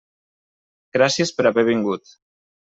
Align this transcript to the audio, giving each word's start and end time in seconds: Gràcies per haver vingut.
Gràcies 0.97 1.35
per 1.37 1.47
haver 1.53 1.67
vingut. 1.71 2.13